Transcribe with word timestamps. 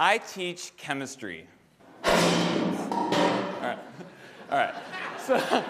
I 0.00 0.16
teach 0.16 0.74
chemistry. 0.78 1.46
All 2.04 2.10
right. 3.60 3.78
All 4.50 4.58
right. 4.58 4.74
So, 5.26 5.64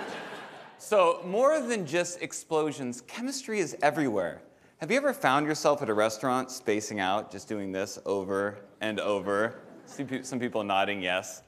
so, 0.79 1.21
more 1.27 1.61
than 1.61 1.85
just 1.85 2.23
explosions, 2.23 3.01
chemistry 3.01 3.59
is 3.59 3.77
everywhere. 3.83 4.43
Have 4.79 4.93
you 4.93 4.97
ever 4.97 5.13
found 5.13 5.47
yourself 5.47 5.83
at 5.83 5.91
a 5.91 5.95
restaurant 5.95 6.53
spacing 6.53 7.01
out, 7.01 7.33
just 7.33 7.49
doing 7.49 7.73
this 7.73 7.99
over 8.07 8.59
and 8.81 9.01
over? 9.01 9.59
See 9.87 10.07
some 10.23 10.39
people 10.39 10.63
nodding 10.63 11.03
yes. 11.03 11.43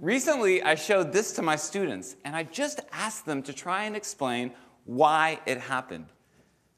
Recently, 0.00 0.60
I 0.60 0.74
showed 0.74 1.12
this 1.12 1.32
to 1.34 1.42
my 1.42 1.54
students, 1.54 2.16
and 2.24 2.34
I 2.34 2.42
just 2.42 2.80
asked 2.90 3.24
them 3.24 3.40
to 3.44 3.52
try 3.52 3.84
and 3.84 3.94
explain 3.94 4.50
why 4.84 5.38
it 5.46 5.60
happened. 5.60 6.06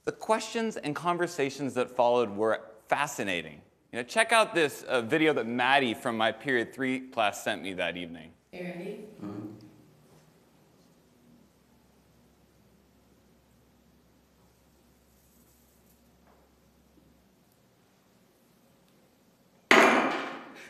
The 0.05 0.13
questions 0.13 0.77
and 0.77 0.95
conversations 0.95 1.73
that 1.75 1.91
followed 1.91 2.29
were 2.29 2.61
fascinating. 2.89 3.63
You 3.93 3.99
know, 3.99 4.03
check 4.05 4.31
out 4.31 4.55
this 4.55 4.85
uh, 4.85 5.03
video 5.03 5.33
that 5.33 5.49
Maddie 5.49 5.95
from 5.95 6.17
my 6.17 6.31
period 6.31 6.73
three 6.73 7.01
class 7.01 7.43
sent 7.43 7.61
me 7.61 7.73
that 7.75 7.97
evening. 7.97 8.31
Hey, 8.53 8.65
ready? 8.65 9.05
Mm-hmm. 9.21 9.47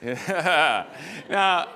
Yeah. 0.03 0.87
now, 1.29 1.69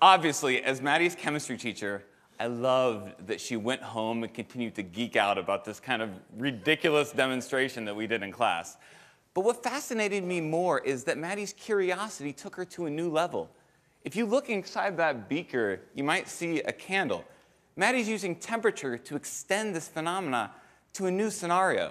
obviously, 0.00 0.62
as 0.62 0.80
Maddie's 0.80 1.16
chemistry 1.16 1.56
teacher, 1.56 2.04
I 2.38 2.46
loved 2.46 3.26
that 3.26 3.40
she 3.40 3.56
went 3.56 3.82
home 3.82 4.22
and 4.22 4.32
continued 4.32 4.76
to 4.76 4.84
geek 4.84 5.16
out 5.16 5.38
about 5.38 5.64
this 5.64 5.80
kind 5.80 6.02
of 6.02 6.10
ridiculous 6.36 7.10
demonstration 7.10 7.84
that 7.86 7.96
we 7.96 8.06
did 8.06 8.22
in 8.22 8.30
class. 8.30 8.76
But 9.34 9.42
what 9.42 9.62
fascinated 9.64 10.22
me 10.22 10.40
more 10.40 10.78
is 10.78 11.04
that 11.04 11.18
Maddie's 11.18 11.52
curiosity 11.52 12.32
took 12.32 12.54
her 12.54 12.64
to 12.66 12.86
a 12.86 12.90
new 12.90 13.10
level. 13.10 13.50
If 14.04 14.14
you 14.14 14.26
look 14.26 14.48
inside 14.48 14.96
that 14.98 15.28
beaker, 15.28 15.80
you 15.94 16.04
might 16.04 16.28
see 16.28 16.60
a 16.60 16.72
candle. 16.72 17.24
Maddie's 17.76 18.08
using 18.08 18.36
temperature 18.36 18.96
to 18.96 19.16
extend 19.16 19.74
this 19.74 19.88
phenomena 19.88 20.52
to 20.92 21.06
a 21.06 21.10
new 21.10 21.30
scenario. 21.30 21.90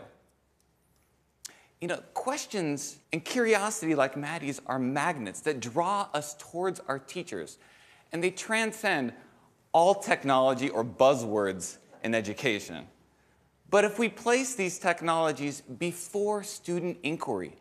You 1.81 1.89
know, 1.89 2.01
questions 2.13 2.99
and 3.11 3.25
curiosity 3.25 3.93
like 3.93 4.15
Maddie's 4.15 4.61
are 4.67 4.79
magnets 4.79 5.41
that 5.41 5.59
draw 5.59 6.07
us 6.13 6.35
towards 6.39 6.79
our 6.87 6.97
teachers, 6.97 7.57
and 8.13 8.23
they 8.23 8.31
transcend 8.31 9.11
all 9.73 9.95
technology 9.95 10.69
or 10.69 10.85
buzzwords 10.85 11.77
in 12.03 12.15
education. 12.15 12.87
But 13.73 13.85
if 13.85 13.97
we 13.97 14.07
place 14.07 14.53
these 14.53 14.77
technologies 14.77 15.61
before 15.61 16.43
student 16.43 16.99
inquiry, 17.01 17.55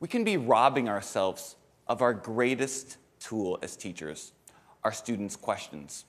we 0.00 0.06
can 0.06 0.22
be 0.22 0.36
robbing 0.36 0.86
ourselves 0.86 1.56
of 1.88 2.02
our 2.02 2.12
greatest 2.12 2.98
tool 3.20 3.58
as 3.62 3.74
teachers, 3.74 4.32
our 4.84 4.92
students' 4.92 5.34
questions. 5.34 6.04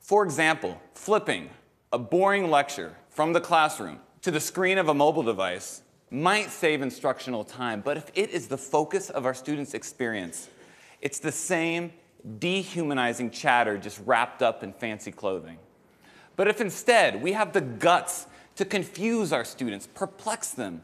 For 0.00 0.24
example, 0.24 0.80
flipping 0.94 1.50
a 1.92 1.98
boring 1.98 2.50
lecture 2.50 2.94
from 3.10 3.34
the 3.34 3.42
classroom 3.42 4.00
to 4.22 4.30
the 4.30 4.40
screen 4.40 4.78
of 4.78 4.88
a 4.88 4.94
mobile 4.94 5.22
device 5.22 5.82
might 6.10 6.48
save 6.48 6.80
instructional 6.80 7.44
time, 7.44 7.82
but 7.82 7.98
if 7.98 8.10
it 8.14 8.30
is 8.30 8.48
the 8.48 8.56
focus 8.56 9.10
of 9.10 9.26
our 9.26 9.34
students' 9.34 9.74
experience, 9.74 10.48
it's 11.02 11.18
the 11.18 11.30
same 11.30 11.92
dehumanizing 12.38 13.32
chatter 13.32 13.76
just 13.76 14.00
wrapped 14.06 14.40
up 14.40 14.62
in 14.62 14.72
fancy 14.72 15.12
clothing. 15.12 15.58
But 16.36 16.48
if 16.48 16.62
instead 16.62 17.22
we 17.22 17.32
have 17.32 17.52
the 17.52 17.60
guts 17.60 18.28
to 18.56 18.64
confuse 18.64 19.32
our 19.32 19.44
students, 19.44 19.86
perplex 19.94 20.50
them, 20.50 20.82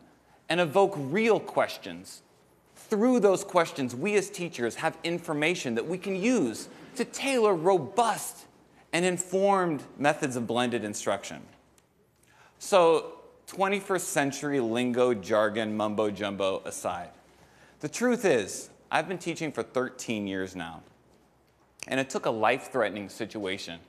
and 0.48 0.60
evoke 0.60 0.94
real 0.96 1.40
questions, 1.40 2.22
through 2.74 3.20
those 3.20 3.42
questions, 3.42 3.96
we 3.96 4.16
as 4.16 4.28
teachers 4.28 4.74
have 4.76 4.98
information 5.02 5.74
that 5.76 5.86
we 5.86 5.96
can 5.96 6.14
use 6.14 6.68
to 6.96 7.06
tailor 7.06 7.54
robust 7.54 8.44
and 8.92 9.04
informed 9.04 9.82
methods 9.98 10.36
of 10.36 10.46
blended 10.46 10.84
instruction. 10.84 11.40
So 12.58 13.14
21st 13.48 14.00
century 14.00 14.60
lingo, 14.60 15.14
jargon, 15.14 15.74
mumbo 15.74 16.10
jumbo 16.10 16.60
aside. 16.66 17.08
The 17.80 17.88
truth 17.88 18.26
is, 18.26 18.68
I've 18.90 19.08
been 19.08 19.18
teaching 19.18 19.52
for 19.52 19.62
13 19.62 20.26
years 20.26 20.54
now, 20.54 20.82
and 21.88 21.98
it 21.98 22.10
took 22.10 22.26
a 22.26 22.30
life 22.30 22.70
threatening 22.70 23.08
situation 23.08 23.80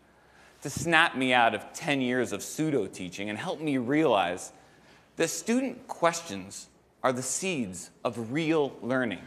to 0.63 0.69
snap 0.69 1.17
me 1.17 1.33
out 1.33 1.53
of 1.53 1.73
10 1.73 1.99
years 1.99 2.31
of 2.31 2.41
pseudo 2.41 2.87
teaching 2.87 3.29
and 3.29 3.37
help 3.37 3.59
me 3.59 3.77
realize 3.77 4.53
that 5.17 5.27
student 5.27 5.87
questions 5.89 6.69
are 7.03 7.11
the 7.11 7.21
seeds 7.21 7.91
of 8.05 8.31
real 8.31 8.73
learning, 8.81 9.19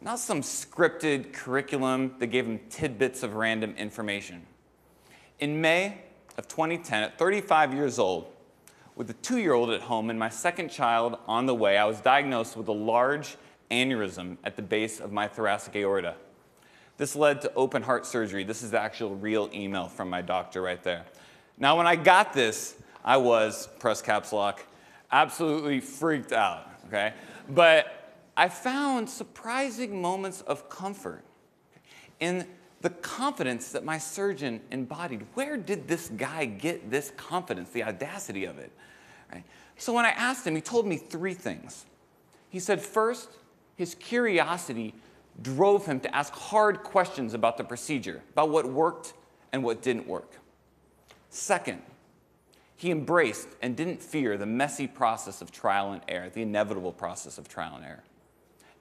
not 0.00 0.18
some 0.18 0.40
scripted 0.40 1.34
curriculum 1.34 2.14
that 2.18 2.28
gave 2.28 2.46
them 2.46 2.58
tidbits 2.70 3.22
of 3.22 3.34
random 3.34 3.74
information. 3.76 4.46
In 5.38 5.60
May 5.60 5.98
of 6.38 6.48
2010, 6.48 7.02
at 7.02 7.18
35 7.18 7.74
years 7.74 7.98
old, 7.98 8.32
with 8.96 9.10
a 9.10 9.14
two 9.14 9.38
year 9.38 9.52
old 9.52 9.68
at 9.68 9.82
home 9.82 10.08
and 10.08 10.18
my 10.18 10.30
second 10.30 10.70
child 10.70 11.18
on 11.28 11.44
the 11.44 11.54
way, 11.54 11.76
I 11.76 11.84
was 11.84 12.00
diagnosed 12.00 12.56
with 12.56 12.68
a 12.68 12.72
large 12.72 13.36
aneurysm 13.70 14.38
at 14.42 14.56
the 14.56 14.62
base 14.62 14.98
of 14.98 15.12
my 15.12 15.28
thoracic 15.28 15.76
aorta. 15.76 16.14
This 16.98 17.16
led 17.16 17.40
to 17.42 17.54
open 17.54 17.82
heart 17.82 18.04
surgery. 18.04 18.44
This 18.44 18.62
is 18.62 18.72
the 18.72 18.80
actual 18.80 19.14
real 19.14 19.48
email 19.54 19.86
from 19.88 20.10
my 20.10 20.20
doctor 20.20 20.60
right 20.60 20.82
there. 20.82 21.04
Now, 21.56 21.76
when 21.76 21.86
I 21.86 21.96
got 21.96 22.32
this, 22.32 22.76
I 23.04 23.16
was, 23.16 23.68
press 23.78 24.02
caps 24.02 24.32
lock, 24.32 24.64
absolutely 25.10 25.80
freaked 25.80 26.32
out, 26.32 26.68
okay? 26.88 27.14
But 27.48 28.14
I 28.36 28.48
found 28.48 29.08
surprising 29.08 30.02
moments 30.02 30.42
of 30.42 30.68
comfort 30.68 31.24
in 32.20 32.46
the 32.80 32.90
confidence 32.90 33.72
that 33.72 33.84
my 33.84 33.98
surgeon 33.98 34.60
embodied. 34.70 35.24
Where 35.34 35.56
did 35.56 35.88
this 35.88 36.08
guy 36.08 36.44
get 36.44 36.90
this 36.90 37.12
confidence, 37.16 37.70
the 37.70 37.84
audacity 37.84 38.44
of 38.44 38.58
it? 38.58 38.72
Right? 39.32 39.44
So 39.76 39.92
when 39.92 40.04
I 40.04 40.10
asked 40.10 40.46
him, 40.46 40.54
he 40.54 40.60
told 40.60 40.86
me 40.86 40.96
three 40.96 41.34
things. 41.34 41.86
He 42.50 42.60
said, 42.60 42.80
first, 42.80 43.30
his 43.76 43.94
curiosity 43.94 44.94
drove 45.42 45.86
him 45.86 46.00
to 46.00 46.14
ask 46.14 46.32
hard 46.32 46.82
questions 46.82 47.34
about 47.34 47.56
the 47.56 47.64
procedure, 47.64 48.22
about 48.32 48.50
what 48.50 48.66
worked 48.66 49.14
and 49.52 49.62
what 49.62 49.82
didn't 49.82 50.06
work. 50.06 50.32
Second, 51.30 51.82
he 52.76 52.90
embraced 52.90 53.48
and 53.60 53.76
didn't 53.76 54.02
fear 54.02 54.36
the 54.36 54.46
messy 54.46 54.86
process 54.86 55.42
of 55.42 55.50
trial 55.50 55.92
and 55.92 56.02
error, 56.08 56.30
the 56.30 56.42
inevitable 56.42 56.92
process 56.92 57.38
of 57.38 57.48
trial 57.48 57.74
and 57.76 57.84
error. 57.84 58.04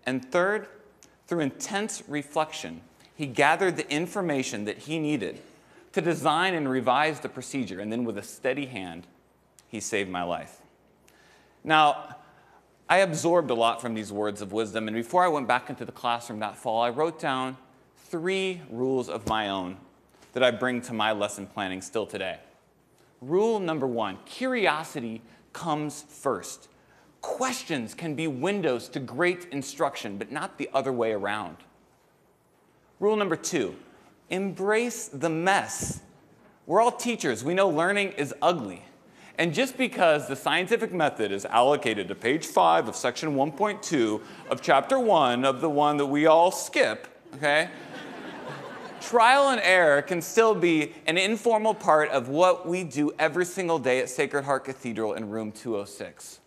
And 0.05 0.23
third, 0.31 0.67
through 1.27 1.41
intense 1.41 2.03
reflection, 2.07 2.81
he 3.15 3.25
gathered 3.25 3.75
the 3.75 3.89
information 3.91 4.65
that 4.65 4.77
he 4.77 4.99
needed 4.99 5.41
to 5.93 6.01
design 6.01 6.53
and 6.53 6.69
revise 6.69 7.19
the 7.19 7.29
procedure, 7.29 7.79
and 7.79 7.91
then 7.91 8.03
with 8.03 8.17
a 8.17 8.23
steady 8.23 8.67
hand, 8.67 9.07
he 9.67 9.79
saved 9.79 10.09
my 10.09 10.23
life. 10.23 10.61
Now, 11.63 12.16
I 12.89 12.99
absorbed 12.99 13.49
a 13.49 13.53
lot 13.53 13.81
from 13.81 13.93
these 13.93 14.13
words 14.13 14.41
of 14.41 14.53
wisdom, 14.53 14.87
and 14.87 14.95
before 14.95 15.23
I 15.23 15.27
went 15.27 15.47
back 15.47 15.69
into 15.69 15.83
the 15.83 15.91
classroom 15.91 16.39
that 16.39 16.55
fall, 16.55 16.81
I 16.81 16.89
wrote 16.89 17.19
down 17.19 17.57
three 18.05 18.61
rules 18.69 19.09
of 19.09 19.27
my 19.27 19.49
own 19.49 19.75
that 20.31 20.41
I 20.41 20.51
bring 20.51 20.81
to 20.83 20.93
my 20.93 21.11
lesson 21.11 21.47
planning 21.47 21.81
still 21.81 22.05
today. 22.05 22.39
Rule 23.19 23.59
number 23.59 23.87
one 23.87 24.19
curiosity 24.25 25.21
comes 25.51 26.05
first. 26.07 26.69
Questions 27.19 27.93
can 27.93 28.15
be 28.15 28.27
windows 28.27 28.87
to 28.89 28.99
great 29.01 29.47
instruction, 29.51 30.17
but 30.17 30.31
not 30.31 30.57
the 30.57 30.69
other 30.73 30.93
way 30.93 31.11
around. 31.11 31.57
Rule 32.99 33.17
number 33.17 33.35
two 33.35 33.75
embrace 34.29 35.07
the 35.07 35.29
mess. 35.29 36.01
We're 36.65 36.81
all 36.81 36.91
teachers, 36.91 37.43
we 37.43 37.53
know 37.53 37.67
learning 37.67 38.13
is 38.13 38.33
ugly. 38.41 38.83
And 39.37 39.53
just 39.53 39.77
because 39.77 40.27
the 40.27 40.35
scientific 40.35 40.91
method 40.91 41.31
is 41.31 41.45
allocated 41.45 42.07
to 42.07 42.15
page 42.15 42.47
five 42.47 42.87
of 42.87 42.95
section 42.95 43.35
1.2 43.35 44.21
of 44.49 44.61
chapter 44.61 44.97
one 44.97 45.45
of 45.45 45.61
the 45.61 45.69
one 45.69 45.97
that 45.97 46.07
we 46.07 46.25
all 46.25 46.51
skip, 46.51 47.07
okay? 47.35 47.69
Trial 48.99 49.49
and 49.49 49.61
error 49.61 50.01
can 50.01 50.23
still 50.23 50.55
be 50.55 50.93
an 51.05 51.19
informal 51.19 51.75
part 51.75 52.09
of 52.09 52.29
what 52.29 52.67
we 52.67 52.83
do 52.83 53.11
every 53.19 53.45
single 53.45 53.77
day 53.77 53.99
at 53.99 54.09
Sacred 54.09 54.43
Heart 54.43 54.65
Cathedral 54.65 55.13
in 55.13 55.29
room 55.29 55.51
206. 55.51 56.39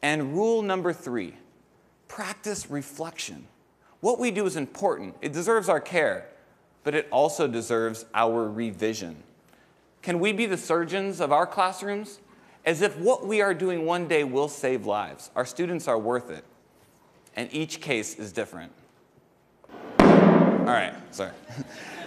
And 0.00 0.32
rule 0.32 0.62
number 0.62 0.92
three 0.92 1.34
practice 2.06 2.70
reflection. 2.70 3.48
What 3.98 4.20
we 4.20 4.30
do 4.30 4.46
is 4.46 4.54
important, 4.54 5.16
it 5.20 5.32
deserves 5.32 5.68
our 5.68 5.80
care, 5.80 6.28
but 6.84 6.94
it 6.94 7.08
also 7.10 7.48
deserves 7.48 8.04
our 8.14 8.48
revision. 8.48 9.24
Can 10.06 10.20
we 10.20 10.30
be 10.30 10.46
the 10.46 10.56
surgeons 10.56 11.20
of 11.20 11.32
our 11.32 11.48
classrooms? 11.48 12.20
As 12.64 12.80
if 12.80 12.96
what 12.96 13.26
we 13.26 13.40
are 13.40 13.52
doing 13.52 13.84
one 13.84 14.06
day 14.06 14.22
will 14.22 14.46
save 14.46 14.86
lives. 14.86 15.32
Our 15.34 15.44
students 15.44 15.88
are 15.88 15.98
worth 15.98 16.30
it. 16.30 16.44
And 17.34 17.52
each 17.52 17.80
case 17.80 18.14
is 18.14 18.30
different. 18.30 18.70
All 19.98 20.06
right, 20.64 20.94
sorry. 21.10 21.32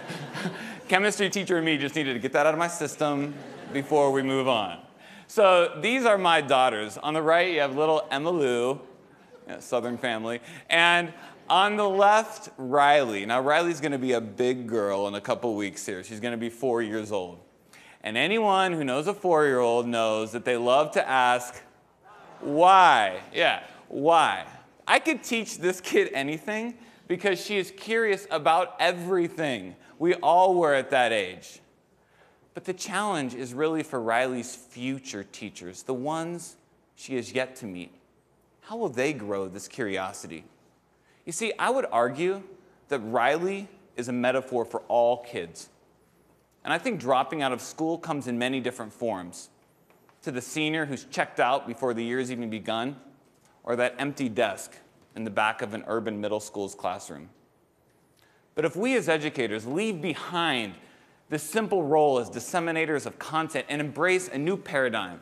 Chemistry 0.88 1.28
teacher 1.28 1.58
and 1.58 1.66
me 1.66 1.76
just 1.76 1.94
needed 1.94 2.14
to 2.14 2.20
get 2.20 2.32
that 2.32 2.46
out 2.46 2.54
of 2.54 2.58
my 2.58 2.68
system 2.68 3.34
before 3.70 4.10
we 4.12 4.22
move 4.22 4.48
on. 4.48 4.78
So 5.26 5.78
these 5.82 6.06
are 6.06 6.16
my 6.16 6.40
daughters. 6.40 6.96
On 6.96 7.12
the 7.12 7.20
right, 7.20 7.52
you 7.52 7.60
have 7.60 7.76
little 7.76 8.08
Emma 8.10 8.30
Lou, 8.30 8.80
Southern 9.58 9.98
family. 9.98 10.40
And 10.70 11.12
on 11.50 11.76
the 11.76 11.86
left, 11.86 12.48
Riley. 12.56 13.26
Now, 13.26 13.42
Riley's 13.42 13.82
going 13.82 13.92
to 13.92 13.98
be 13.98 14.12
a 14.12 14.22
big 14.22 14.66
girl 14.68 15.06
in 15.06 15.14
a 15.16 15.20
couple 15.20 15.54
weeks 15.54 15.84
here. 15.84 16.02
She's 16.02 16.20
going 16.20 16.32
to 16.32 16.38
be 16.38 16.48
four 16.48 16.80
years 16.80 17.12
old. 17.12 17.40
And 18.02 18.16
anyone 18.16 18.72
who 18.72 18.84
knows 18.84 19.06
a 19.06 19.14
four 19.14 19.44
year 19.44 19.60
old 19.60 19.86
knows 19.86 20.32
that 20.32 20.44
they 20.44 20.56
love 20.56 20.92
to 20.92 21.08
ask, 21.08 21.54
why? 22.40 23.20
Yeah, 23.32 23.62
why? 23.88 24.46
I 24.86 24.98
could 24.98 25.22
teach 25.22 25.58
this 25.58 25.80
kid 25.80 26.10
anything 26.12 26.74
because 27.06 27.44
she 27.44 27.58
is 27.58 27.72
curious 27.76 28.26
about 28.30 28.76
everything. 28.80 29.76
We 29.98 30.14
all 30.14 30.54
were 30.54 30.74
at 30.74 30.90
that 30.90 31.12
age. 31.12 31.60
But 32.54 32.64
the 32.64 32.72
challenge 32.72 33.34
is 33.34 33.54
really 33.54 33.82
for 33.82 34.00
Riley's 34.00 34.54
future 34.54 35.24
teachers, 35.24 35.82
the 35.82 35.94
ones 35.94 36.56
she 36.96 37.16
has 37.16 37.32
yet 37.32 37.54
to 37.56 37.66
meet. 37.66 37.92
How 38.62 38.76
will 38.76 38.88
they 38.88 39.12
grow 39.12 39.48
this 39.48 39.68
curiosity? 39.68 40.44
You 41.26 41.32
see, 41.32 41.52
I 41.58 41.70
would 41.70 41.86
argue 41.92 42.42
that 42.88 42.98
Riley 43.00 43.68
is 43.96 44.08
a 44.08 44.12
metaphor 44.12 44.64
for 44.64 44.80
all 44.88 45.18
kids. 45.18 45.68
And 46.64 46.72
I 46.72 46.78
think 46.78 47.00
dropping 47.00 47.42
out 47.42 47.52
of 47.52 47.60
school 47.60 47.98
comes 47.98 48.26
in 48.26 48.38
many 48.38 48.60
different 48.60 48.92
forms. 48.92 49.48
To 50.22 50.30
the 50.30 50.42
senior 50.42 50.84
who's 50.86 51.04
checked 51.04 51.40
out 51.40 51.66
before 51.66 51.94
the 51.94 52.04
year's 52.04 52.30
even 52.30 52.50
begun, 52.50 52.96
or 53.64 53.76
that 53.76 53.94
empty 53.98 54.28
desk 54.28 54.74
in 55.16 55.24
the 55.24 55.30
back 55.30 55.62
of 55.62 55.74
an 55.74 55.84
urban 55.86 56.20
middle 56.20 56.40
school's 56.40 56.74
classroom. 56.74 57.30
But 58.54 58.64
if 58.64 58.76
we 58.76 58.96
as 58.96 59.08
educators 59.08 59.66
leave 59.66 60.02
behind 60.02 60.74
this 61.30 61.42
simple 61.42 61.82
role 61.82 62.18
as 62.18 62.28
disseminators 62.28 63.06
of 63.06 63.18
content 63.18 63.66
and 63.68 63.80
embrace 63.80 64.28
a 64.28 64.36
new 64.36 64.56
paradigm 64.56 65.20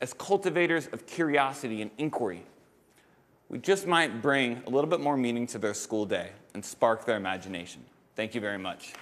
as 0.00 0.12
cultivators 0.12 0.88
of 0.88 1.06
curiosity 1.06 1.80
and 1.80 1.90
inquiry, 1.96 2.44
we 3.48 3.58
just 3.58 3.86
might 3.86 4.20
bring 4.20 4.62
a 4.66 4.70
little 4.70 4.90
bit 4.90 5.00
more 5.00 5.16
meaning 5.16 5.46
to 5.46 5.58
their 5.58 5.74
school 5.74 6.04
day 6.04 6.30
and 6.52 6.64
spark 6.64 7.04
their 7.04 7.16
imagination. 7.16 7.84
Thank 8.16 8.34
you 8.34 8.40
very 8.40 8.58
much. 8.58 8.92